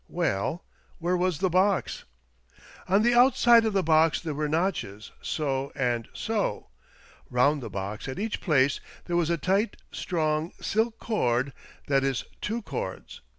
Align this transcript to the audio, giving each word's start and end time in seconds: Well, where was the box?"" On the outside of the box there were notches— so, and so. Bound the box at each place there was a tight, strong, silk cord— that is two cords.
Well, 0.09 0.65
where 0.99 1.15
was 1.15 1.37
the 1.41 1.49
box?"" 1.51 2.05
On 2.89 3.03
the 3.03 3.13
outside 3.13 3.65
of 3.65 3.73
the 3.73 3.83
box 3.83 4.19
there 4.19 4.33
were 4.33 4.49
notches— 4.49 5.11
so, 5.37 5.71
and 5.75 6.07
so. 6.11 6.69
Bound 7.29 7.61
the 7.61 7.69
box 7.69 8.07
at 8.07 8.17
each 8.17 8.41
place 8.41 8.79
there 9.05 9.15
was 9.15 9.29
a 9.29 9.37
tight, 9.37 9.77
strong, 9.91 10.53
silk 10.59 10.97
cord— 10.97 11.53
that 11.87 12.03
is 12.03 12.23
two 12.41 12.63
cords. 12.63 13.21